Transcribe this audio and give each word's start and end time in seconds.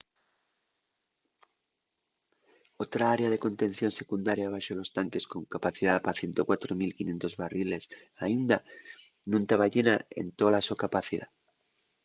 otra 2.83 3.05
área 3.15 3.29
de 3.33 3.41
contención 3.45 3.91
secundaria 3.99 4.51
baxo 4.53 4.73
los 4.79 4.93
tanques 4.97 5.25
con 5.31 5.41
capacidá 5.53 5.93
pa 6.05 6.11
104.500 6.19 7.31
barriles 7.43 7.83
aínda 8.25 8.57
nun 9.29 9.43
taba 9.49 9.71
llena 9.73 9.95
en 10.19 10.27
tola 10.39 10.59
so 10.61 10.75
capacidá 10.83 11.27